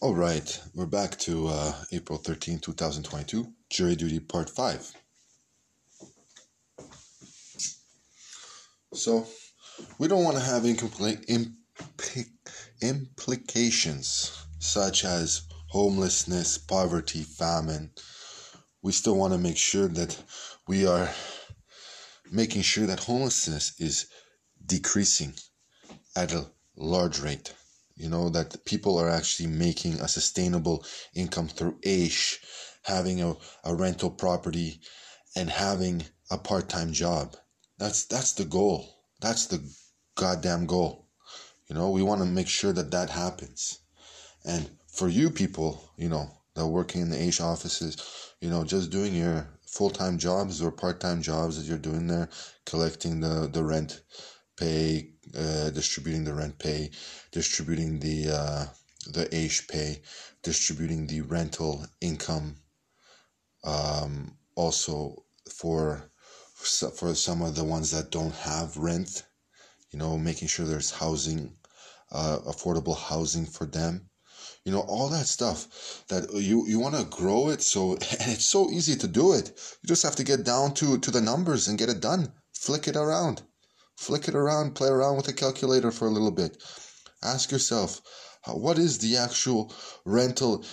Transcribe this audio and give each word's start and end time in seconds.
All 0.00 0.14
right, 0.14 0.60
we're 0.74 0.86
back 0.86 1.16
to 1.20 1.48
uh, 1.48 1.72
April 1.92 2.18
13, 2.18 2.58
2022, 2.58 3.46
Jury 3.70 3.96
Duty 3.96 4.18
Part 4.20 4.50
5. 4.50 4.92
So, 8.92 9.26
we 9.98 10.08
don't 10.08 10.24
want 10.24 10.36
to 10.36 10.42
have 10.42 10.64
incomplete 10.64 11.24
imp- 11.28 11.54
implications 12.82 14.46
such 14.58 15.04
as 15.04 15.42
homelessness, 15.68 16.58
poverty, 16.58 17.22
famine. 17.22 17.90
We 18.82 18.92
still 18.92 19.16
want 19.16 19.32
to 19.32 19.38
make 19.38 19.56
sure 19.56 19.88
that 19.88 20.20
we 20.66 20.86
are 20.86 21.08
making 22.30 22.62
sure 22.62 22.86
that 22.86 23.00
homelessness 23.00 23.80
is 23.80 24.06
decreasing 24.66 25.34
at 26.16 26.32
a 26.32 26.46
large 26.76 27.20
rate 27.20 27.54
you 27.96 28.08
know 28.08 28.28
that 28.30 28.64
people 28.64 28.98
are 28.98 29.08
actually 29.10 29.48
making 29.48 29.94
a 30.00 30.08
sustainable 30.08 30.84
income 31.14 31.48
through 31.48 31.78
aish 31.80 32.38
having 32.82 33.22
a, 33.22 33.34
a 33.64 33.74
rental 33.74 34.10
property 34.10 34.80
and 35.36 35.50
having 35.50 36.04
a 36.30 36.38
part-time 36.38 36.92
job. 36.92 37.36
That's 37.78 38.04
that's 38.06 38.32
the 38.32 38.44
goal. 38.44 39.00
That's 39.20 39.46
the 39.46 39.60
goddamn 40.16 40.66
goal. 40.66 41.08
You 41.68 41.74
know 41.76 41.90
we 41.90 42.02
want 42.02 42.20
to 42.20 42.26
make 42.26 42.48
sure 42.48 42.72
that 42.72 42.90
that 42.92 43.10
happens. 43.10 43.80
And 44.44 44.70
for 44.88 45.08
you 45.08 45.30
people 45.30 45.90
you 45.96 46.08
know 46.08 46.30
that 46.54 46.66
working 46.66 47.02
in 47.02 47.10
the 47.10 47.16
aish 47.16 47.40
offices 47.40 47.96
you 48.40 48.50
know 48.50 48.64
just 48.64 48.90
doing 48.90 49.14
your 49.14 49.48
full-time 49.66 50.18
jobs 50.18 50.62
or 50.62 50.70
part-time 50.70 51.20
jobs 51.22 51.56
that 51.56 51.66
you're 51.68 51.78
doing 51.78 52.06
there 52.06 52.28
collecting 52.64 53.20
the 53.20 53.48
the 53.52 53.64
rent 53.64 54.02
pay, 54.56 55.10
uh, 55.36 55.70
distributing 55.70 56.24
the 56.24 56.34
rent 56.34 56.58
pay, 56.58 56.90
distributing 57.32 58.00
the 58.00 58.30
uh, 58.30 58.66
the 59.06 59.26
aish 59.26 59.68
pay, 59.68 60.00
distributing 60.42 61.06
the 61.06 61.20
rental 61.22 61.86
income. 62.00 62.56
Um, 63.64 64.36
also 64.54 65.24
for 65.50 66.10
for 66.54 67.14
some 67.14 67.42
of 67.42 67.56
the 67.56 67.64
ones 67.64 67.90
that 67.90 68.10
don't 68.10 68.34
have 68.34 68.76
rent, 68.76 69.24
you 69.90 69.98
know, 69.98 70.16
making 70.16 70.48
sure 70.48 70.64
there's 70.66 70.90
housing, 70.90 71.56
uh, 72.10 72.38
affordable 72.46 72.96
housing 72.96 73.46
for 73.46 73.66
them. 73.66 74.08
You 74.64 74.72
know, 74.72 74.80
all 74.80 75.08
that 75.10 75.26
stuff 75.26 76.04
that 76.08 76.32
you, 76.32 76.66
you 76.66 76.80
want 76.80 76.94
to 76.94 77.04
grow 77.04 77.50
it. 77.50 77.60
So, 77.60 77.92
and 77.92 78.30
it's 78.32 78.48
so 78.48 78.70
easy 78.70 78.96
to 78.96 79.06
do 79.06 79.34
it. 79.34 79.48
You 79.82 79.88
just 79.88 80.02
have 80.02 80.16
to 80.16 80.24
get 80.24 80.44
down 80.44 80.72
to, 80.74 80.98
to 80.98 81.10
the 81.10 81.20
numbers 81.20 81.68
and 81.68 81.78
get 81.78 81.90
it 81.90 82.00
done. 82.00 82.32
Flick 82.52 82.88
it 82.88 82.96
around. 82.96 83.42
Flick 83.96 84.28
it 84.28 84.34
around, 84.34 84.74
play 84.74 84.88
around 84.88 85.16
with 85.16 85.26
the 85.26 85.32
calculator 85.32 85.90
for 85.90 86.06
a 86.06 86.10
little 86.10 86.30
bit. 86.30 86.62
Ask 87.22 87.50
yourself, 87.50 88.00
what 88.46 88.78
is 88.78 88.98
the 88.98 89.16
actual 89.16 89.72
rental 90.04 90.64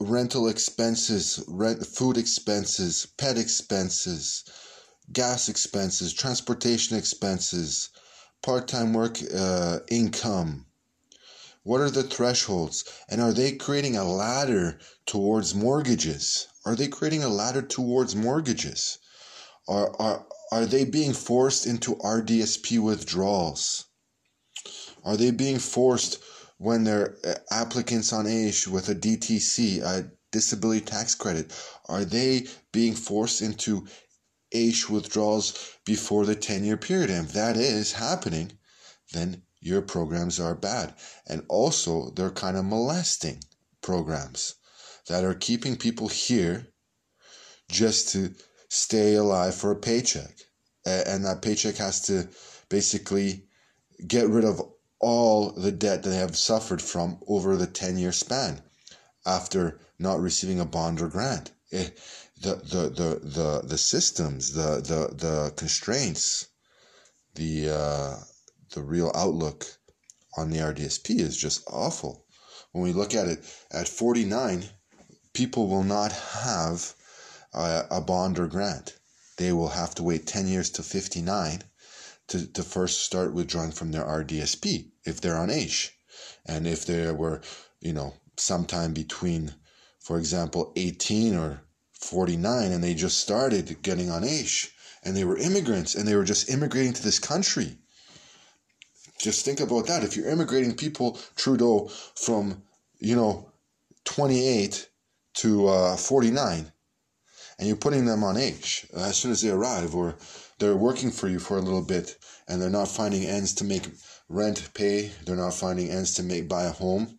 rental 0.00 0.48
expenses, 0.48 1.42
rent, 1.48 1.84
food 1.84 2.16
expenses, 2.16 3.06
pet 3.18 3.36
expenses, 3.36 4.44
gas 5.12 5.48
expenses, 5.48 6.12
transportation 6.12 6.96
expenses, 6.96 7.90
part-time 8.42 8.92
work 8.92 9.18
uh, 9.34 9.80
income? 9.90 10.66
What 11.64 11.80
are 11.80 11.90
the 11.90 12.04
thresholds? 12.04 12.84
And 13.10 13.20
are 13.20 13.32
they 13.32 13.52
creating 13.52 13.96
a 13.96 14.04
ladder 14.04 14.78
towards 15.06 15.54
mortgages? 15.54 16.46
Are 16.64 16.76
they 16.76 16.88
creating 16.88 17.24
a 17.24 17.28
ladder 17.28 17.62
towards 17.62 18.14
mortgages? 18.14 18.98
Are, 19.66 19.94
are, 20.00 20.26
are 20.50 20.66
they 20.66 20.84
being 20.84 21.12
forced 21.12 21.66
into 21.66 21.96
RDSP 21.96 22.78
withdrawals? 22.78 23.84
Are 25.04 25.16
they 25.16 25.30
being 25.30 25.58
forced 25.58 26.22
when 26.56 26.84
they're 26.84 27.16
uh, 27.24 27.34
applicants 27.50 28.12
on 28.12 28.26
AISH 28.26 28.66
with 28.66 28.88
a 28.88 28.94
DTC, 28.94 29.82
a 29.82 30.10
disability 30.32 30.84
tax 30.84 31.14
credit? 31.14 31.52
Are 31.86 32.04
they 32.04 32.46
being 32.72 32.94
forced 32.94 33.42
into 33.42 33.86
AISH 34.52 34.88
withdrawals 34.88 35.76
before 35.84 36.24
the 36.24 36.34
10 36.34 36.64
year 36.64 36.76
period? 36.76 37.10
And 37.10 37.26
if 37.26 37.32
that 37.34 37.56
is 37.56 37.92
happening, 37.92 38.52
then 39.12 39.42
your 39.60 39.82
programs 39.82 40.40
are 40.40 40.54
bad. 40.54 40.94
And 41.26 41.44
also, 41.48 42.10
they're 42.10 42.30
kind 42.30 42.56
of 42.56 42.64
molesting 42.64 43.42
programs 43.82 44.54
that 45.08 45.24
are 45.24 45.34
keeping 45.34 45.76
people 45.76 46.08
here 46.08 46.68
just 47.70 48.10
to 48.10 48.34
stay 48.68 49.14
alive 49.14 49.54
for 49.54 49.70
a 49.70 49.76
paycheck. 49.76 50.36
And 50.84 51.24
that 51.24 51.42
paycheck 51.42 51.76
has 51.76 52.00
to 52.02 52.28
basically 52.68 53.44
get 54.06 54.28
rid 54.28 54.44
of 54.44 54.62
all 55.00 55.50
the 55.50 55.72
debt 55.72 56.02
that 56.02 56.10
they 56.10 56.16
have 56.16 56.36
suffered 56.36 56.82
from 56.82 57.18
over 57.26 57.56
the 57.56 57.66
10 57.66 57.98
year 57.98 58.12
span 58.12 58.62
after 59.26 59.80
not 59.98 60.20
receiving 60.20 60.60
a 60.60 60.64
bond 60.64 61.00
or 61.00 61.08
grant. 61.08 61.52
It, 61.70 61.86
eh, 61.86 62.00
the, 62.40 62.54
the, 62.54 62.88
the, 62.88 63.20
the, 63.22 63.62
the 63.66 63.78
systems, 63.78 64.52
the, 64.52 64.76
the, 64.76 65.14
the 65.14 65.52
constraints, 65.56 66.46
the, 67.34 67.70
uh, 67.70 68.16
the 68.74 68.82
real 68.82 69.10
outlook 69.14 69.66
on 70.36 70.50
the 70.50 70.58
RDSP 70.58 71.18
is 71.18 71.36
just 71.36 71.64
awful. 71.68 72.24
When 72.72 72.84
we 72.84 72.92
look 72.92 73.14
at 73.14 73.26
it 73.26 73.44
at 73.72 73.88
49, 73.88 74.64
people 75.32 75.68
will 75.68 75.84
not 75.84 76.12
have 76.12 76.94
a, 77.58 77.86
a 77.90 78.00
bond 78.00 78.38
or 78.38 78.46
grant. 78.46 78.96
They 79.36 79.52
will 79.52 79.68
have 79.68 79.94
to 79.96 80.02
wait 80.02 80.26
10 80.26 80.46
years 80.46 80.70
to 80.70 80.82
59 80.82 81.62
to, 82.28 82.46
to 82.52 82.62
first 82.62 83.02
start 83.02 83.34
withdrawing 83.34 83.72
from 83.72 83.92
their 83.92 84.04
RDSP 84.04 84.90
if 85.04 85.20
they're 85.20 85.38
on 85.38 85.50
AISH. 85.50 85.92
And 86.46 86.66
if 86.66 86.86
they 86.86 87.10
were, 87.12 87.42
you 87.80 87.92
know, 87.92 88.14
sometime 88.36 88.94
between, 88.94 89.54
for 89.98 90.18
example, 90.18 90.72
18 90.76 91.34
or 91.34 91.62
49 91.92 92.72
and 92.72 92.82
they 92.82 92.94
just 92.94 93.18
started 93.18 93.82
getting 93.82 94.10
on 94.10 94.24
AISH 94.24 94.70
and 95.04 95.16
they 95.16 95.24
were 95.24 95.36
immigrants 95.36 95.94
and 95.94 96.06
they 96.06 96.14
were 96.14 96.24
just 96.24 96.48
immigrating 96.50 96.92
to 96.92 97.02
this 97.02 97.18
country. 97.18 97.78
Just 99.18 99.44
think 99.44 99.60
about 99.60 99.86
that. 99.86 100.04
If 100.04 100.16
you're 100.16 100.30
immigrating 100.30 100.76
people, 100.76 101.18
Trudeau, 101.34 101.90
from, 102.14 102.62
you 103.00 103.16
know, 103.16 103.50
28 104.04 104.88
to 105.34 105.68
uh, 105.68 105.96
49, 105.96 106.72
and 107.58 107.66
you're 107.66 107.76
putting 107.76 108.04
them 108.04 108.22
on 108.22 108.36
AISH 108.36 108.86
as 108.94 109.16
soon 109.16 109.32
as 109.32 109.42
they 109.42 109.50
arrive, 109.50 109.94
or 109.94 110.16
they're 110.58 110.76
working 110.76 111.10
for 111.10 111.28
you 111.28 111.38
for 111.38 111.56
a 111.58 111.62
little 111.62 111.82
bit 111.82 112.16
and 112.48 112.60
they're 112.60 112.70
not 112.70 112.88
finding 112.88 113.24
ends 113.24 113.54
to 113.54 113.64
make 113.64 113.88
rent 114.28 114.70
pay, 114.74 115.10
they're 115.24 115.36
not 115.36 115.54
finding 115.54 115.90
ends 115.90 116.14
to 116.14 116.22
make 116.22 116.48
buy 116.48 116.64
a 116.64 116.70
home. 116.70 117.18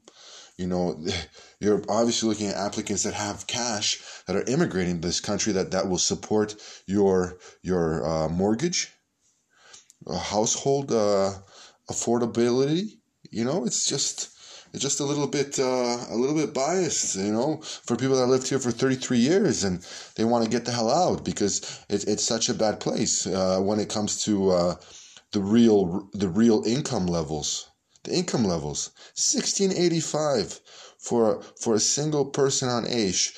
You 0.58 0.68
know, 0.68 1.06
you're 1.60 1.84
obviously 1.90 2.30
looking 2.30 2.48
at 2.48 2.56
applicants 2.56 3.04
that 3.04 3.14
have 3.14 3.48
cash 3.48 4.02
that 4.28 4.36
are 4.36 4.44
immigrating 4.44 5.02
to 5.02 5.08
this 5.08 5.20
country 5.20 5.54
that, 5.54 5.72
that 5.72 5.88
will 5.88 5.98
support 5.98 6.56
your 6.86 7.38
your 7.62 8.06
uh, 8.06 8.30
mortgage, 8.30 8.92
household 10.08 10.92
uh, 10.92 11.34
affordability. 11.90 12.98
You 13.32 13.46
know, 13.46 13.66
it's 13.66 13.86
just 13.86 14.39
it's 14.74 14.84
just 14.84 15.00
a 15.00 15.06
little 15.06 15.28
bit 15.28 15.60
uh, 15.60 15.98
a 16.10 16.16
little 16.16 16.36
bit 16.36 16.54
biased, 16.54 17.16
you 17.16 17.32
know, 17.32 17.58
for 17.62 17.96
people 17.96 18.18
that 18.18 18.28
lived 18.28 18.48
here 18.48 18.60
for 18.60 18.72
33 18.72 19.18
years 19.18 19.64
and 19.64 19.86
they 20.16 20.24
want 20.24 20.44
to 20.44 20.50
get 20.50 20.66
the 20.66 20.72
hell 20.72 20.92
out 20.92 21.26
because 21.26 21.84
it, 21.90 22.08
it's 22.08 22.24
such 22.24 22.50
a 22.50 22.54
bad 22.54 22.80
place 22.80 23.26
uh, 23.26 23.60
when 23.60 23.80
it 23.80 23.90
comes 23.90 24.24
to 24.24 24.52
uh, 24.52 24.76
the 25.32 25.42
real 25.42 26.10
the 26.14 26.30
real 26.30 26.64
income 26.66 27.08
levels. 27.08 27.70
The 28.04 28.14
income 28.14 28.46
levels 28.46 28.92
1685 29.16 30.62
for 31.00 31.42
for 31.62 31.76
a 31.76 31.80
single 31.80 32.26
person 32.26 32.70
on 32.70 32.88
AISH 32.88 33.38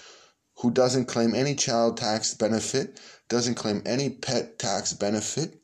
who 0.57 0.71
doesn't 0.71 1.05
claim 1.05 1.33
any 1.33 1.55
child 1.55 1.97
tax 1.97 2.33
benefit, 2.33 2.99
doesn't 3.29 3.55
claim 3.55 3.81
any 3.85 4.09
pet 4.09 4.59
tax 4.59 4.93
benefit, 4.93 5.60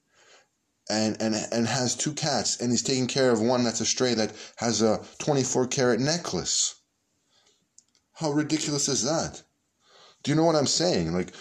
and, 0.90 1.22
and, 1.22 1.36
and 1.52 1.68
has 1.68 1.96
two 1.96 2.14
cats, 2.14 2.60
and 2.60 2.72
he's 2.72 2.84
taking 2.84 3.08
care 3.08 3.32
of 3.32 3.42
one 3.42 3.64
that's 3.64 3.82
a 3.82 3.86
stray 3.86 4.14
that 4.14 4.34
has 4.58 4.82
a 4.82 5.04
24 5.20 5.68
karat 5.68 6.00
necklace. 6.00 6.76
How 8.14 8.32
ridiculous 8.32 8.88
is 8.88 9.04
that? 9.04 9.44
Do 10.24 10.32
you 10.32 10.36
know 10.36 10.44
what 10.44 10.56
I'm 10.56 10.68
saying? 10.68 11.14
Like, 11.14 11.34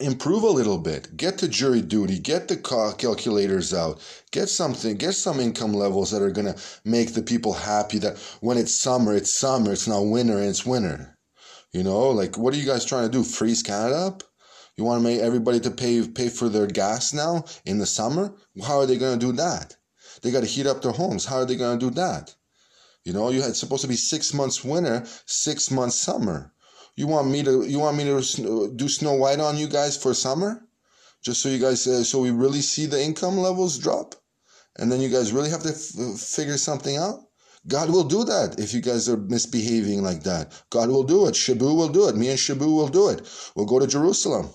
improve 0.00 0.42
a 0.42 0.48
little 0.48 0.78
bit. 0.78 1.16
Get 1.16 1.38
to 1.38 1.48
jury 1.48 1.80
duty. 1.80 2.18
Get 2.18 2.48
the 2.48 2.56
calculators 2.56 3.72
out. 3.72 4.00
Get 4.32 4.48
something. 4.48 4.96
Get 4.96 5.14
some 5.14 5.38
income 5.38 5.72
levels 5.72 6.10
that 6.10 6.22
are 6.22 6.30
going 6.30 6.52
to 6.52 6.60
make 6.84 7.14
the 7.14 7.22
people 7.22 7.52
happy 7.52 7.98
that 7.98 8.18
when 8.40 8.58
it's 8.58 8.74
summer, 8.74 9.14
it's 9.14 9.38
summer. 9.38 9.72
It's 9.72 9.86
not 9.86 10.00
winter, 10.00 10.38
and 10.38 10.48
it's 10.48 10.66
winter. 10.66 11.16
You 11.72 11.82
know, 11.82 12.10
like, 12.10 12.36
what 12.36 12.52
are 12.52 12.58
you 12.58 12.66
guys 12.66 12.84
trying 12.84 13.10
to 13.10 13.12
do? 13.12 13.22
Freeze 13.22 13.62
Canada 13.62 13.96
up? 13.96 14.22
You 14.76 14.84
want 14.84 15.02
to 15.02 15.08
make 15.08 15.20
everybody 15.20 15.60
to 15.60 15.70
pay 15.70 16.06
pay 16.06 16.28
for 16.28 16.48
their 16.48 16.66
gas 16.66 17.12
now 17.12 17.44
in 17.64 17.78
the 17.78 17.86
summer? 17.86 18.34
How 18.66 18.78
are 18.80 18.86
they 18.86 18.98
going 18.98 19.18
to 19.18 19.26
do 19.26 19.32
that? 19.32 19.76
They 20.22 20.30
got 20.30 20.40
to 20.40 20.46
heat 20.46 20.66
up 20.66 20.82
their 20.82 20.92
homes. 20.92 21.24
How 21.24 21.36
are 21.36 21.44
they 21.44 21.56
going 21.56 21.78
to 21.78 21.86
do 21.86 21.94
that? 21.94 22.34
You 23.04 23.12
know, 23.12 23.30
you 23.30 23.42
had 23.42 23.56
supposed 23.56 23.82
to 23.82 23.88
be 23.88 23.96
six 23.96 24.32
months 24.32 24.64
winter, 24.64 25.04
six 25.26 25.70
months 25.70 25.96
summer. 25.96 26.52
You 26.96 27.06
want 27.06 27.28
me 27.28 27.42
to 27.42 27.64
you 27.66 27.78
want 27.78 27.96
me 27.96 28.04
to 28.04 28.72
do 28.74 28.88
Snow 28.88 29.14
White 29.14 29.40
on 29.40 29.58
you 29.58 29.68
guys 29.68 29.96
for 29.96 30.14
summer, 30.14 30.66
just 31.22 31.42
so 31.42 31.48
you 31.48 31.58
guys 31.58 31.86
uh, 31.86 32.04
so 32.04 32.20
we 32.20 32.30
really 32.30 32.60
see 32.60 32.86
the 32.86 33.02
income 33.02 33.38
levels 33.38 33.78
drop, 33.78 34.14
and 34.78 34.90
then 34.90 35.00
you 35.00 35.08
guys 35.08 35.32
really 35.32 35.50
have 35.50 35.62
to 35.62 35.70
f- 35.70 36.18
figure 36.18 36.58
something 36.58 36.96
out 36.96 37.20
God 37.68 37.90
will 37.90 38.02
do 38.04 38.24
that 38.24 38.58
if 38.58 38.74
you 38.74 38.80
guys 38.80 39.08
are 39.08 39.16
misbehaving 39.16 40.02
like 40.02 40.24
that. 40.24 40.52
God 40.70 40.88
will 40.88 41.04
do 41.04 41.28
it. 41.28 41.34
Shabu 41.34 41.76
will 41.76 41.88
do 41.88 42.08
it. 42.08 42.16
Me 42.16 42.28
and 42.28 42.38
Shabu 42.38 42.66
will 42.66 42.88
do 42.88 43.08
it. 43.08 43.22
We'll 43.54 43.66
go 43.66 43.78
to 43.78 43.86
Jerusalem. 43.86 44.50